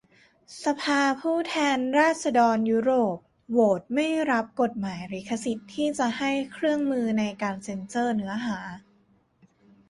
[0.65, 3.17] สภาผู้แทนราษฏรยุโรป
[3.51, 8.59] โหวตไม่รับกฎหมายลิขสิทธิ์ที่จะให้เครื่องมือในการเซ็นเซอร์เนื้อหา